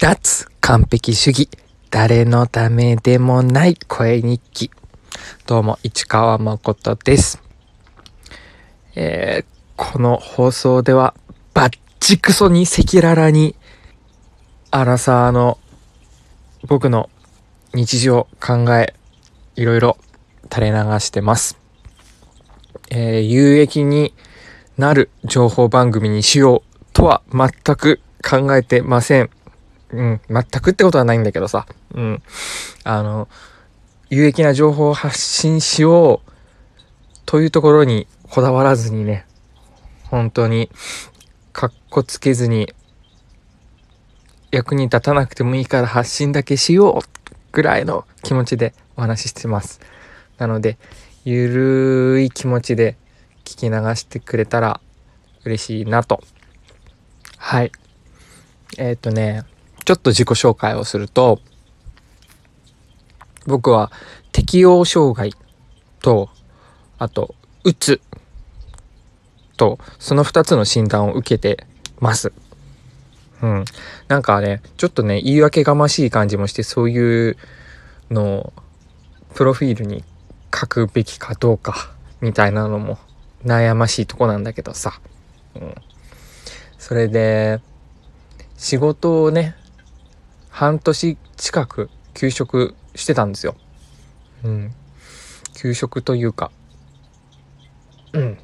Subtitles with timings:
[0.00, 1.50] 脱完璧主義。
[1.90, 4.70] 誰のためでもない声日記。
[5.46, 7.42] どうも市川誠です。
[8.96, 9.44] えー、
[9.76, 11.12] この放送では
[11.52, 13.54] バッチクソに赤裸々に
[14.70, 15.58] アラサーの
[16.66, 17.10] 僕の
[17.74, 18.94] 日常考え
[19.54, 19.98] いろいろ
[20.50, 21.58] 垂れ流してます。
[22.88, 24.14] えー、有益に
[24.78, 29.28] なる情報番組にしようとは全く考えてません。
[29.92, 32.22] うん、全くってことはないんだけどさ、うん。
[32.84, 33.28] あの、
[34.08, 36.30] 有益な情報を発信しよう
[37.26, 39.26] というところにこだわらずにね、
[40.04, 40.70] 本当に、
[41.52, 42.72] かっこつけずに、
[44.50, 47.20] 役に立たなくてもいいから発信だけしよう
[47.52, 49.80] ぐらいの気持ちでお話ししてます。
[50.38, 50.78] なので、
[51.24, 52.96] ゆるーい気持ちで
[53.44, 54.80] 聞き流してくれたら
[55.44, 56.22] 嬉しいなと。
[57.36, 57.72] はい。
[58.78, 59.44] えっ、ー、とね、
[59.90, 61.40] ちょっと自己紹介をすると、
[63.44, 63.90] 僕は
[64.30, 65.34] 適応障害
[66.00, 66.28] と、
[66.96, 68.00] あと、うつ
[69.56, 71.66] と、その2つの診断を受けて
[71.98, 72.32] ます。
[73.42, 73.64] うん。
[74.06, 77.36] なんかね、ちょっとね、言い訳がましい感じもして、そういう
[78.12, 78.52] のを、
[79.34, 80.04] プロフィールに
[80.54, 82.96] 書くべきかどうか、みたいなのも
[83.44, 85.00] 悩ましいとこなんだけどさ。
[85.56, 85.74] うん。
[86.78, 87.60] それで、
[88.56, 89.56] 仕事をね、
[90.50, 93.56] 半年近く休職してたんですよ。
[94.44, 94.72] うん。
[95.54, 96.50] 休職というか、
[98.12, 98.38] うん。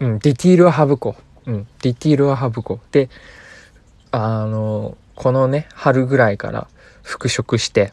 [0.00, 1.50] うん、ディティールは省こう。
[1.50, 2.92] うん、ディティールは省こう。
[2.92, 3.08] で、
[4.10, 6.68] あの、このね、春ぐらいから
[7.02, 7.92] 復職して、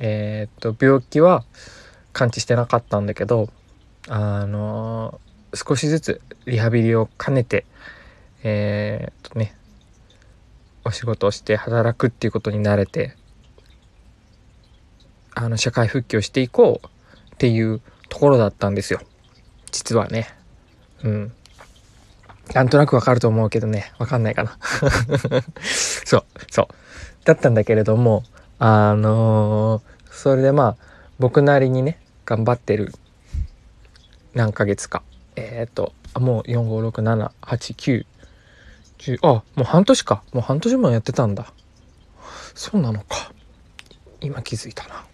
[0.00, 1.44] えー、っと、病気は
[2.12, 3.48] 完治してなかったんだけど、
[4.08, 5.20] あの、
[5.54, 7.64] 少しずつリハビリを兼ねて、
[8.42, 9.54] えー、っとね、
[10.86, 13.16] お仕事をして働くっていうことに慣れて
[15.34, 16.86] あの社会復帰をしていこう
[17.34, 19.00] っていうところだったんですよ。
[19.70, 20.28] 実はね。
[21.02, 21.32] うん。
[22.54, 23.92] なんとなくわかると思うけどね。
[23.98, 24.56] わかんないかな。
[25.60, 26.68] そうそう。
[27.24, 28.22] だったんだけれども
[28.60, 30.76] あのー、それでまあ
[31.18, 32.94] 僕なりにね頑張ってる。
[34.34, 35.02] 何ヶ月か。
[35.34, 38.06] えっ、ー、ともう456789
[39.22, 40.22] あ、もう半年か。
[40.32, 41.52] もう半年もやってたんだ。
[42.54, 43.32] そうなのか。
[44.20, 45.04] 今気づいたな。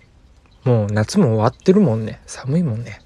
[0.65, 2.21] もう夏も終わってるもんね。
[2.27, 3.01] 寒いもんね。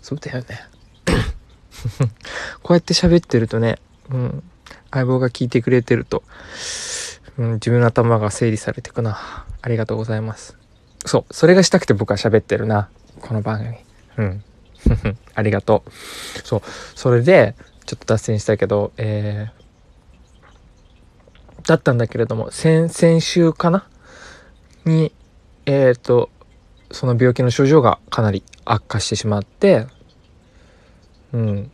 [0.00, 0.60] そうだよね。
[2.62, 3.78] こうやって喋ってるとね、
[4.10, 4.42] うん、
[4.90, 6.22] 相棒が聞いてくれてると、
[7.38, 9.46] うん、自分の頭が整理されてくな。
[9.60, 10.56] ありがとうございます。
[11.04, 12.88] そう、それがしたくて僕は喋ってるな。
[13.20, 13.76] この番組。
[14.16, 14.44] うん。
[15.34, 15.90] ありがとう。
[16.44, 16.62] そう、
[16.94, 17.54] それで、
[17.86, 19.61] ちょっと脱線したけど、えー、
[21.66, 23.86] だったんだけれども、先、々週かな？
[24.84, 25.12] に、
[25.66, 26.30] えっ、ー、と、
[26.90, 29.86] その病気の症状がかなり悪化してしまって、
[31.32, 31.70] うん。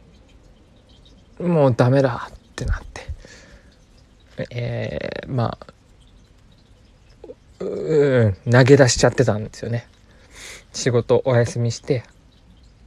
[1.40, 3.08] もうダメだってなって。
[4.50, 5.66] えー、まあ、
[7.60, 9.88] うん、投げ出しちゃってたんですよね。
[10.72, 12.04] 仕事お休みして、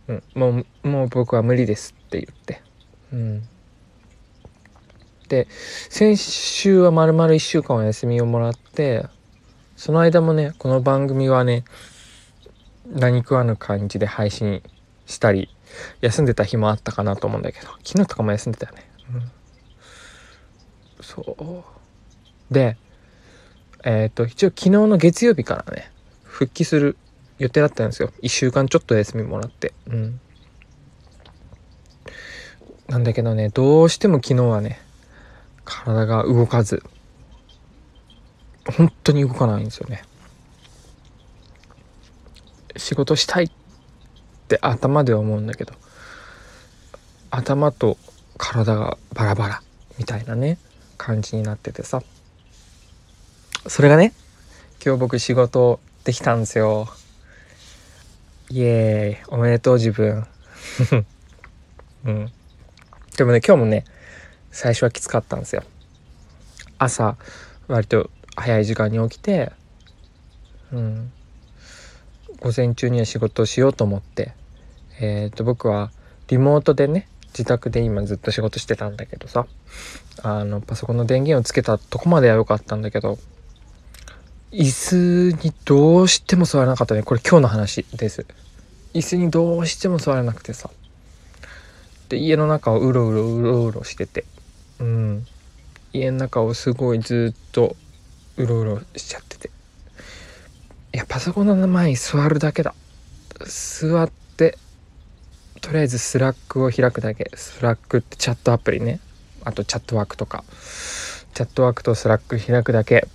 [0.08, 2.62] うん、もう、もう僕は無理ですって言って。
[3.12, 3.48] うん。
[5.32, 5.48] で
[5.90, 9.06] 先週は丸々1週間お休みをもらって
[9.78, 11.64] その間もねこの番組はね
[12.86, 14.62] 何食わぬ感じで配信
[15.06, 15.48] したり
[16.02, 19.32] 休んでた日もあったかなと思うんだけど昨日とかも休んでたよね、うん、
[21.02, 21.64] そ
[22.50, 22.54] う。
[22.54, 22.76] で
[23.86, 25.94] えっ、ー、と一応昨日の月曜日からね
[26.24, 26.98] 復帰する
[27.40, 28.12] 予定だったんですよ。
[28.22, 29.74] 1週間ちょっと休みもらって。
[29.88, 30.20] うん。
[32.90, 34.82] なんだけどねどうしても昨日はね
[35.66, 36.84] 体が動かず。
[38.78, 40.04] 本当に動かないんですよね。
[42.78, 43.52] 仕事したいっ
[44.48, 45.74] て頭では思うんだけど
[47.30, 47.98] 頭と
[48.38, 49.62] 体がバラバラ
[49.98, 50.58] みたいなね
[50.98, 52.02] 感じになっててさ。
[53.68, 54.14] それがね
[54.84, 56.88] 今日僕仕事できたんですよ。
[58.50, 59.30] イエーイ。
[59.30, 60.26] おめでとう自分。
[62.06, 62.32] うん。
[63.16, 63.86] でもね今日もね
[64.52, 65.64] 最初はきつかったんですよ。
[66.78, 67.16] 朝
[67.68, 69.52] 割と早い時間に起きて
[70.72, 71.12] うん。
[72.40, 74.34] 午前中には仕事をしようと思って
[75.00, 75.92] えっ、と僕は
[76.28, 79.46] リモートでね自宅で今ずっと仕事してたんだけどさ
[80.24, 83.20] あのパソコンの電源をつけたとこまでは良かったんだけど
[84.52, 87.04] 椅子にどうしても座らなかったね。
[87.04, 88.26] これ今日の話です。
[88.94, 90.70] 椅子にどうしても座れなくてさ。
[92.10, 94.26] で家の中をうろうろうろうろしてて。
[94.82, 95.28] うん。
[95.94, 97.76] 家の中をすごいずっと
[98.38, 99.52] うろうろしちゃってて。
[100.94, 102.74] いやパソコンの前に座るだけだ。
[103.46, 104.58] 座って
[105.62, 107.30] とりあえず Slackを開くだけ。
[107.36, 109.00] Slackってチャットアプリね。
[109.44, 110.44] あと Chatworkとか。
[111.34, 113.08] Chatworkと Slack 開くだけ。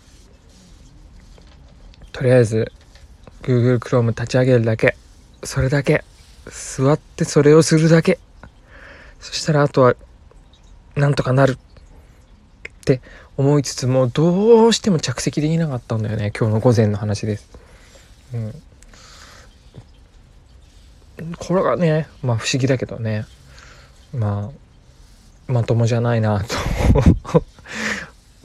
[2.12, 2.72] とりあえず
[3.42, 4.96] Google Chrome 立ち上げるだけ。
[5.42, 6.04] それだけ。
[6.46, 8.20] 座ってそれをするだけ。
[9.20, 9.96] そしたらあとは
[10.96, 13.02] なんとかなるって
[13.36, 17.50] 思いつつもどうしても着席できなかったんだよね今日の午前の話です。
[18.32, 18.38] う
[21.22, 23.26] ん、これがねまあ不思議だけどね。
[24.14, 24.50] ま
[25.48, 26.54] あまともじゃないなと。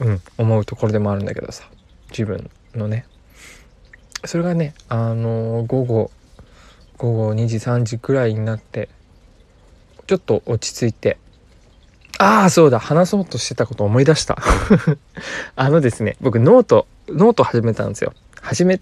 [0.00, 1.64] うん、思うところでもあるんだけどさ。
[2.10, 3.06] 自分のね。
[4.24, 6.10] それがねあのー、午後
[6.98, 8.88] 午後2時3時くらいになって
[10.06, 11.16] ちょっと落ち着いて
[12.22, 12.78] ああそうだ。
[12.78, 14.38] 話そうとしてたこと思い出した。
[15.56, 18.14] あのですね僕 note note 始めたんですよ。
[18.40, 18.80] 始め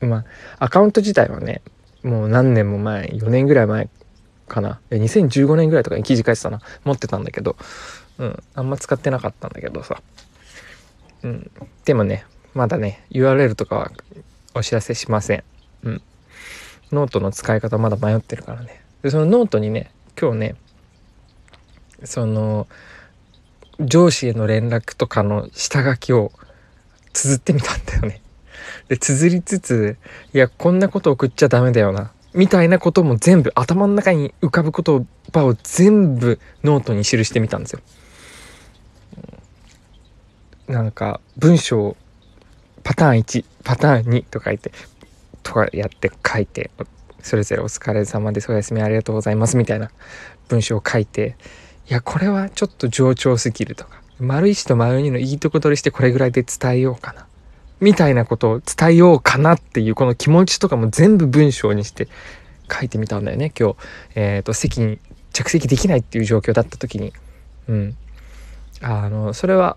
[0.00, 0.24] ま
[0.58, 1.62] あアカウント自体はね
[2.02, 3.88] もう何年も前4年ぐらい前
[4.48, 4.80] かな。
[4.90, 6.60] 2015年ぐらいとかに記事書いてたな。
[6.84, 7.54] 持ってたんだけど。
[8.18, 10.02] うんあんま使ってなかったんだけどさ。
[11.22, 11.50] うん。
[11.84, 13.92] でもねまだね URL とかは
[14.54, 15.44] お知らせしません。
[15.84, 16.02] うん。
[16.90, 18.82] ノートの使い方まだ迷ってるからね。
[19.02, 20.56] でそのノートにね今日ね
[22.06, 22.66] その
[23.80, 26.32] 上司への連絡とかの下書きを
[27.12, 28.20] 綴ってみたんだよね。
[28.88, 29.96] で綴りつつ
[30.32, 37.80] いやこんなこと送っちゃダメだよなみたいなことも全部頭の中に浮かぶ言葉を全部ノートに記してみたんですよ。
[40.68, 41.96] なんか文章
[42.82, 44.72] パターン1パターン2とか言って
[45.42, 46.70] とかやって書いて
[47.22, 49.90] それぞれお疲れ様ですおやすみありがとうございますみたいな
[50.48, 51.36] 文章を書いて
[51.88, 54.02] いやこれはちょっと冗長すぎるとか。
[54.18, 57.26] 丸1と丸2のいいとこ取りしてこれぐらいで伝えようかな。
[57.80, 62.08] みたいなことを伝えようかなっていうこの気持ちとかも全部文章にして
[62.72, 63.76] 書いてみたんだよね今日、
[64.14, 64.98] えーと、席に
[65.34, 67.12] 着席できないっていう状況だった時に。
[67.68, 67.96] うん。
[68.80, 69.76] あのそれは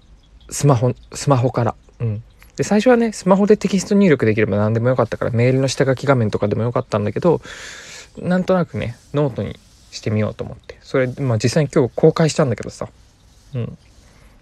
[0.49, 1.75] スマホスマホから。
[1.99, 2.23] うん。
[2.55, 7.39] で最初はねスマホでテキスト入力できれば何でもよかったからメールの下書き画面とかでもよかったんだけど
[8.17, 9.57] なんとなくねノートに
[9.91, 10.77] してみようと思って。
[10.81, 12.89] それまあ実際に今日公開したんだけどさ。
[13.55, 13.77] うん。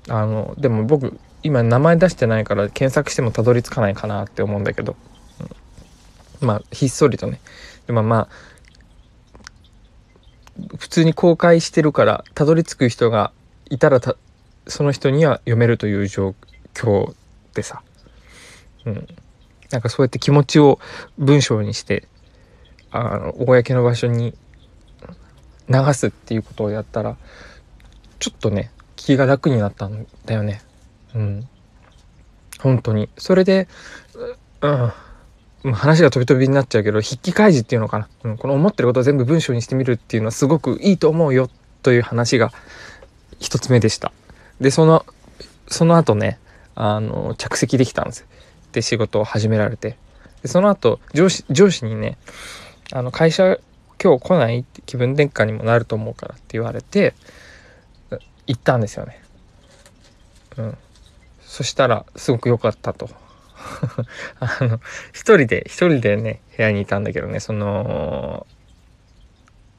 [0.10, 4.96] あのでも僕今名前出してないから検索してもたどり着かないかなって思うんだけど、
[6.42, 7.40] うん、まあひっそりとね。
[7.88, 8.30] でもまあ
[10.78, 13.32] 普通に公開してるからたどり着く人が
[13.70, 14.16] いたらた
[14.66, 16.36] その人には読めるという状
[16.74, 17.14] 況
[17.54, 17.82] でさ、
[18.86, 19.08] うん、
[19.72, 20.80] なんかそうやって気持ちを
[21.18, 22.08] 文章にして
[22.92, 24.36] あの公の場所に
[25.69, 27.18] 流すっていうことをやったら
[28.19, 30.62] ちょっとね気が楽になったんだよね。
[31.14, 31.48] うん。
[32.60, 33.10] 本当に。
[33.18, 33.68] それで
[34.62, 34.92] うん。
[35.74, 41.50] 話が飛び飛びになっちゃうけど筆記開示っていうのかな、うん、この思ってることを全部文章にしてみるっていうのはすごくいいと思うよ
[41.81, 42.52] という話が
[43.40, 44.12] 一つ目でした。
[44.62, 45.06] でその
[45.68, 46.40] その後ね
[46.75, 48.25] あの着席できたんです。
[48.72, 49.98] で仕事を始められて。
[50.42, 52.18] でその後上司上司にね
[52.92, 53.58] あの会社
[54.02, 57.14] 今日来ないって気分転換にもなると思うからって言われて
[58.46, 59.22] 行ったんですよね。
[60.58, 60.78] うん。
[61.42, 63.10] そしたらすごく良かったと。
[64.39, 64.80] あの
[65.12, 68.46] 一人で一人でね部屋にいたんだけどねその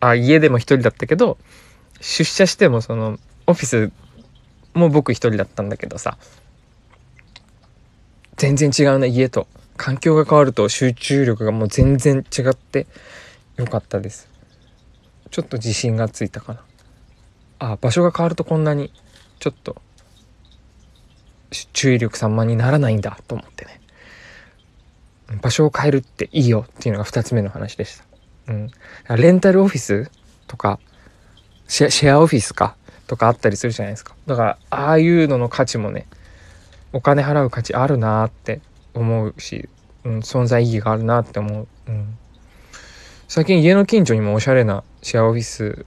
[0.01, 1.39] あ家でも一人だったけど
[2.01, 3.91] 出社してもそのオフィス
[4.75, 6.19] も僕一人だったんだけどさ
[8.37, 9.47] 全然違うね家と
[9.77, 12.87] 環境が変わると集中力がもう全然違って
[13.59, 14.29] 良かったです。
[15.31, 16.61] ちょっと自信がついたかな。
[17.59, 18.93] あ場所が変わるとこんなに
[19.41, 19.77] ちょっと
[21.73, 23.81] 注意力散漫にならないんだと思ってね。
[25.43, 28.05] 場所を変えるっていいよっていうのが2つ目の話でした、
[28.53, 28.71] うん、
[29.21, 30.11] レンタルオフィス
[30.47, 30.81] とか
[31.67, 34.15] シェアオフィスかとかあったりするじゃないですか。
[34.27, 36.07] だからああいうのの価値もね
[36.93, 38.61] お金払う価値あるなって
[38.95, 39.69] 思うし、
[40.05, 42.19] うん、存在意義があるなって思う、うん、
[43.29, 45.85] 最近家の近所にもおしゃれなシェアオフィス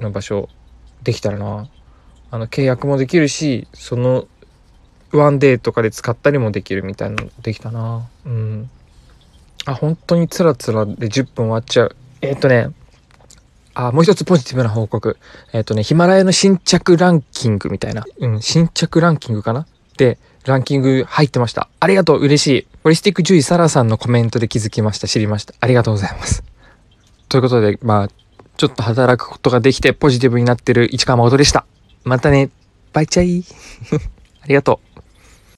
[0.00, 0.48] の場所
[1.04, 1.68] できたらな
[2.32, 4.26] あの契約もできるしその
[5.12, 8.70] ワンデーとかで使ったりもできるみたいなのできたなうん
[9.66, 12.70] あ本当につらつらで10分終わっちゃうえっ、ー、とね
[13.74, 15.16] あ、もう一つポジティブな報告。
[15.52, 18.04] えっ、ー、とね、ヒマラヤの新着ランキングみたいな。
[18.18, 19.66] うん、新着ランキングかな
[19.96, 21.68] で、ランキング入ってました。
[21.80, 22.66] ありがとう、嬉しい。
[22.84, 25.08] ホリスティック獣医サラさんのコメントで気づきました。
[25.08, 25.54] 知りました。
[25.58, 26.53] ありがとうございます。
[27.34, 28.08] ということで、まあ、
[28.56, 31.66] ちょっと働くことができてポジティブになってる市川誠でした。
[32.04, 32.50] またね。
[32.92, 33.44] バイチャイ。
[34.40, 34.93] ありがとう。